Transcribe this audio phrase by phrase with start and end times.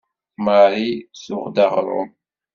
[0.45, 2.09] Marie tuɣ-d aɣrum.